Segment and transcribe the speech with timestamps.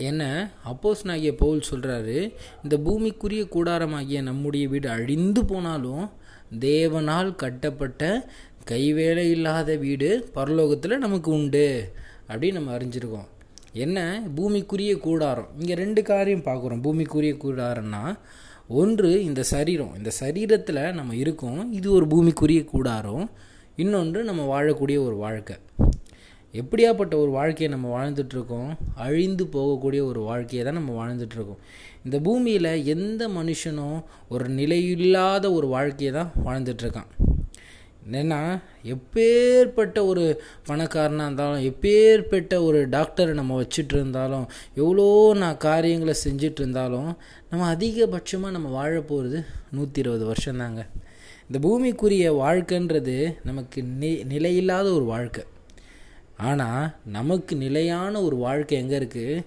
[0.00, 0.50] என்ன?
[0.72, 6.10] அப்போஸ் நாகிய பவுல் சொல்கிறாரு இந்த பூமிக்குரிய கூடாரமாகிய நம்முடைய வீடு அழிந்து போனாலும்
[6.60, 8.30] தேவனால் கட்டப்பட்ட
[8.70, 11.92] கைவேலை இல்லாத வீடு பரலோகத்தில் நமக்கு உண்டு
[12.28, 13.26] அப்படின்னு நம்ம அறிஞ்சிருக்கோம்.
[13.72, 14.22] என்ன?
[14.36, 15.48] பூமிக்குரிய கூடாரம்.
[15.58, 16.82] இங்கே ரெண்டு காரியம் பார்க்குறோம்.
[16.82, 18.18] பூமிக்குரிய கூடாரம்னா
[18.68, 19.94] ஒன்று இந்த சரீரம்.
[19.96, 21.72] இந்த சரீரத்தில் நம்ம இருக்கோம்.
[21.72, 23.30] இது ஒரு பூமிக்குரிய கூடாரம்.
[23.76, 25.56] இன்னொன்று நம்ம வாழக்கூடிய ஒரு வாழ்க்கை.
[26.54, 31.58] எப்படியாப்பட்ட ஒரு வாழ்க்கையை நம்ம வாழ்ந்துட்டுருக்கோம் அழிந்து போகக்கூடிய ஒரு வாழ்க்கையை தான் நம்ம வாழ்ந்துட்டுருக்கோம்.
[32.04, 37.10] இந்த பூமியில் எந்த மனுஷனும் ஒரு நிலையில்லாத ஒரு வாழ்க்கையை தான் வாழ்ந்துட்டுருக்கான்.
[38.20, 38.38] ஏன்னா
[38.84, 47.10] எப்பேற்பட்ட ஒரு பணக்காரனாக இருந்தாலும் எப்பேற்பட்ட ஒரு டாக்டரை நம்ம வச்சுட்டு இருந்தாலும் எவ்வளோ நான் காரியங்களை செஞ்சிட்டு இருந்தாலும்
[47.50, 50.82] நம்ம அதிகபட்சமாக நம்ம வாழ போகிறது நூற்றி இருபது வருஷம்தாங்க.
[51.48, 55.44] இந்த பூமிக்குரிய வாழ்க்கைன்றது நமக்கு நி நிலையில்லாத ஒரு வாழ்க்கை.
[56.46, 59.42] ஆனால் நமக்கு நிலையான ஒரு வாழ்க்கை எங்கே இருக்குது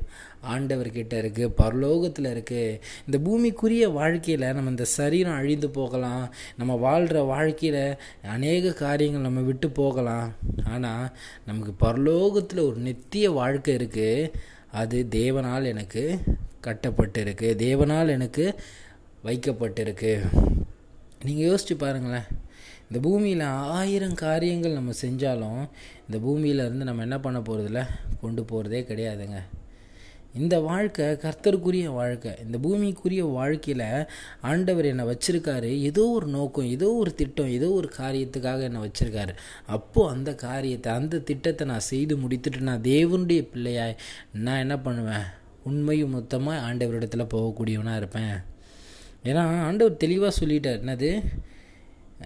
[0.53, 6.25] ஆண்டவர்கிட்ட இருக்குது பரலோகத்தில் இருக்குது இந்த பூமிக்குரிய வாழ்க்கையில் நம்ம இந்த சரீரம் அழிந்து போகலாம்.
[6.59, 7.97] நம்ம வாழ்கிற வாழ்க்கையில்
[8.35, 10.29] அநேக காரியங்கள் நம்ம விட்டு போகலாம்.
[10.73, 11.05] ஆனால்
[11.45, 14.31] நமக்கு பரலோகத்தில் ஒரு நித்திய வாழ்க்கை இருக்குது
[14.81, 16.05] அது தேவனால் எனக்கு
[16.67, 17.49] கட்டப்பட்டிருக்கு.
[17.65, 18.45] தேவனால் எனக்கு
[19.27, 20.13] வைக்கப்பட்டிருக்கு.
[21.25, 22.29] நீங்கள் யோசிச்சு பாருங்களேன்.
[22.91, 23.41] இந்த பூமியில்
[23.75, 25.59] ஆயிரம் காரியங்கள் நம்ம செஞ்சாலும்
[26.05, 27.81] இந்த பூமியில் இருந்து நம்ம என்ன பண்ண போகிறதில்ல
[28.21, 29.37] கொண்டு போகிறதே கிடையாதுங்க.
[30.39, 32.31] இந்த வாழ்க்கை கர்த்தருக்குரிய வாழ்க்கை.
[32.45, 33.85] இந்த பூமிக்குரிய வாழ்க்கையில்
[34.41, 35.69] ஆண்டவர் என்னை வச்சுருக்காரு.
[35.89, 39.35] ஏதோ ஒரு நோக்கம் ஏதோ ஒரு திட்டம் ஏதோ ஒரு காரியத்துக்காக என்னை வச்சுருக்காரு.
[39.65, 43.95] அப்போது அந்த காரியத்தை அந்த திட்டத்தை நான் செய்து முடித்துட்டு நான் தேவனுடைய பிள்ளையாய்
[44.33, 45.25] நான் என்ன பண்ணுவேன்?
[45.63, 48.35] உண்மையும் மொத்தமாக ஆண்டவரிடத்தில் போகக்கூடியவனாக இருப்பேன்.
[49.23, 50.81] ஏன்னா ஆண்டவர் தெளிவாக சொல்லிட்டார்.
[50.83, 51.11] என்னது?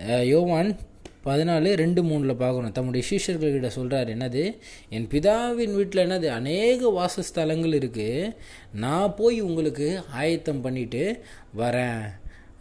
[0.04, 0.78] யோவான்
[1.26, 2.72] பதினாலு ரெண்டு மூணில் பார்க்கணும்.
[2.72, 4.58] தம்முடைய சீஷர்கள்கிட்ட சொல்கிறார் என்னது?
[4.90, 6.26] என் பிதாவின் வீட்டில் என்னது?
[6.26, 8.36] அநேக வாசஸ்தலங்கள் இருக்குது
[8.74, 11.24] நான் போய் உங்களுக்கு ஆயத்தம் பண்ணிட்டு
[11.58, 12.02] வரேன்.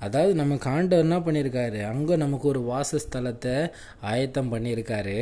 [0.07, 3.55] அதாவது நமக்கு ஆண்டவர் என்ன பண்ணியிருக்காரு அங்கே நமக்கு ஒரு வாசஸ்தலத்தை
[4.13, 5.17] ஆயத்தம் பண்ணியிருக்காரு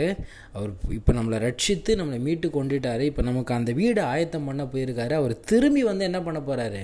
[0.53, 3.05] அவர் இப்போ நம்மளை ரட்சித்து நம்மளை மீட்டு கொண்டுட்டாரு.
[3.11, 5.15] இப்போ நமக்கு அந்த வீடை ஆயத்தம் பண்ண போயிருக்காரு.
[5.21, 6.83] அவர் திரும்பி வந்து என்ன பண்ண போகிறாரு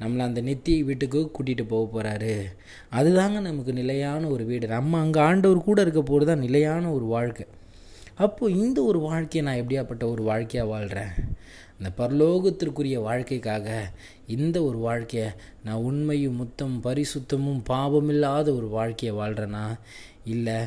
[0.00, 2.34] நம்மளை அந்த நித்திய வீட்டுக்கு கூட்டிகிட்டு போக போகிறாரு
[3.00, 4.66] அதுதாங்க நமக்கு நிலையான ஒரு வீடு.
[4.76, 7.46] நம்ம அங்கே ஆண்டவர் கூட இருக்க போகிறது தான் நிலையான ஒரு வாழ்க்கை.
[8.24, 11.14] அப்போது இந்த ஒரு வாழ்க்கையை நான் எப்படியாப்பட்ட ஒரு வாழ்க்கையாக வாழ்கிறேன்
[11.78, 13.90] இந்த பரலோகத்திற்குரிய வாழ்க்கைக்காக
[14.26, 15.30] இந்த ஒரு வாழ்க்கையை
[15.64, 19.78] நான் உண்மையும் முத்தம் பரிசுத்தமும் பாவமில்லாத ஒரு வாழ்க்கையை வாழ்கிறேனா
[20.24, 20.58] இல்லை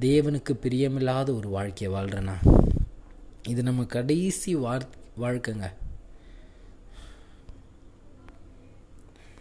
[0.00, 2.34] தேவனுக்கு பிரியமில்லாத ஒரு வாழ்க்கையை வாழ்கிறேனா
[3.48, 4.82] இது நம்ம கடைசி வாழ்
[5.20, 5.72] வாழ்க்கைங்க.